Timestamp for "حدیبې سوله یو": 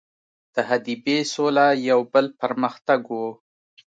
0.69-1.99